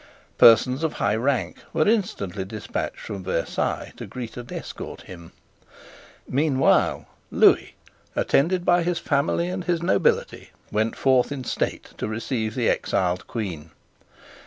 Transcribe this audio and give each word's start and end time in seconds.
Persons 0.39 0.83
of 0.83 0.93
high 0.93 1.15
rank 1.15 1.57
were 1.73 1.87
instantly 1.87 2.43
despatched 2.43 3.01
from 3.01 3.23
Versailles 3.23 3.93
to 3.97 4.07
greet 4.07 4.35
and 4.35 4.51
escort 4.51 5.01
him. 5.01 5.31
Meanwhile 6.27 7.05
Lewis, 7.29 7.69
attended 8.15 8.65
by 8.65 8.81
his 8.81 8.97
family 8.97 9.47
and 9.47 9.65
his 9.65 9.83
nobility, 9.83 10.49
went 10.71 10.95
forth 10.95 11.31
in 11.31 11.43
state 11.43 11.89
to 11.99 12.07
receive 12.07 12.55
the 12.55 12.67
exiled 12.67 13.27
Queen. 13.27 13.69